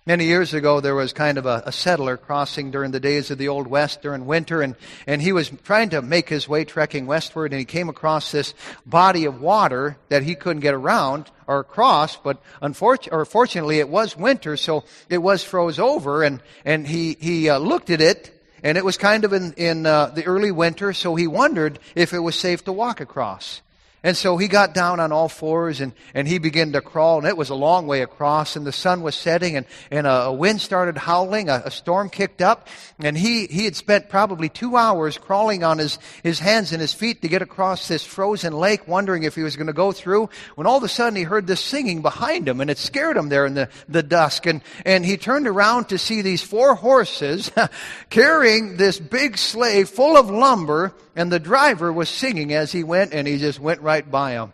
[0.06, 3.38] Many years ago, there was kind of a, a, settler crossing during the days of
[3.38, 4.76] the Old West during winter, and,
[5.06, 8.52] and he was trying to make his way trekking westward, and he came across this
[8.84, 13.88] body of water that he couldn't get around or across, but unfortunately, or fortunately, it
[13.88, 18.30] was winter, so it was froze over, and, and he, he uh, looked at it,
[18.62, 22.12] and it was kind of in, in uh, the early winter, so he wondered if
[22.12, 23.62] it was safe to walk across.
[24.04, 27.26] And so he got down on all fours and, and he began to crawl, and
[27.26, 30.32] it was a long way across, and the sun was setting, and, and a, a
[30.32, 34.76] wind started howling, a, a, storm kicked up, and he, he had spent probably two
[34.76, 38.86] hours crawling on his, his hands and his feet to get across this frozen lake,
[38.86, 41.46] wondering if he was going to go through, when all of a sudden he heard
[41.46, 45.06] this singing behind him, and it scared him there in the, the dusk, and, and
[45.06, 47.50] he turned around to see these four horses
[48.10, 53.14] carrying this big sleigh full of lumber, and the driver was singing as he went,
[53.14, 54.52] and he just went right by him.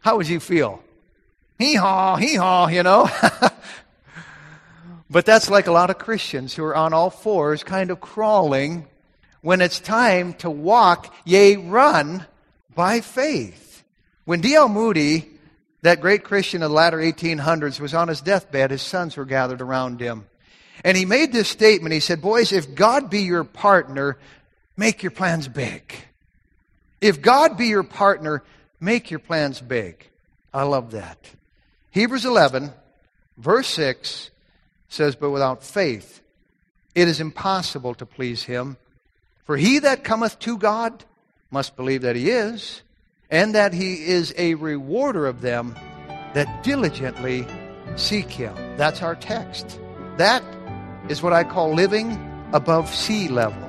[0.00, 0.82] How would you feel?
[1.60, 3.08] Hee haw, hee haw, you know?
[5.10, 8.88] but that's like a lot of Christians who are on all fours, kind of crawling
[9.42, 12.26] when it's time to walk, yea, run
[12.74, 13.84] by faith.
[14.24, 14.68] When D.L.
[14.68, 15.28] Moody,
[15.82, 19.60] that great Christian of the latter 1800s, was on his deathbed, his sons were gathered
[19.60, 20.26] around him.
[20.82, 21.92] And he made this statement.
[21.92, 24.18] He said, Boys, if God be your partner,
[24.76, 25.94] make your plans big.
[27.00, 28.42] If God be your partner,
[28.80, 30.08] make your plans big.
[30.52, 31.18] I love that.
[31.90, 32.72] Hebrews 11,
[33.36, 34.30] verse 6
[34.88, 36.20] says, But without faith,
[36.94, 38.76] it is impossible to please him.
[39.44, 41.04] For he that cometh to God
[41.50, 42.82] must believe that he is,
[43.30, 45.74] and that he is a rewarder of them
[46.34, 47.46] that diligently
[47.96, 48.54] seek him.
[48.76, 49.80] That's our text.
[50.16, 50.42] That
[51.08, 52.18] is what I call living
[52.52, 53.62] above sea level.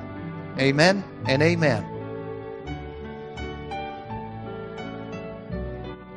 [0.58, 1.89] Amen and amen.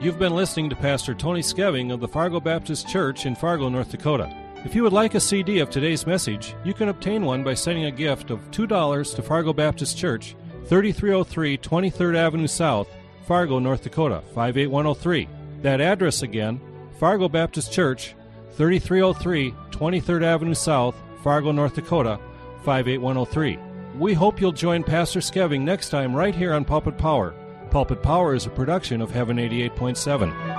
[0.03, 3.89] You've been listening to Pastor Tony Skeving of the Fargo Baptist Church in Fargo, North
[3.89, 4.29] Dakota.
[4.65, 7.85] If you would like a CD of today's message, you can obtain one by sending
[7.85, 10.35] a gift of $2 to Fargo Baptist Church,
[10.65, 12.89] 3303 23rd Avenue South,
[13.25, 15.29] Fargo, North Dakota, 58103.
[15.61, 16.59] That address again,
[16.99, 18.13] Fargo Baptist Church,
[18.57, 22.19] 3303 23rd Avenue South, Fargo, North Dakota,
[22.65, 23.57] 58103.
[23.97, 27.33] We hope you'll join Pastor Skeving next time right here on Pulpit Power.
[27.73, 30.52] Pulpit Power is a production of Heaven 88.7.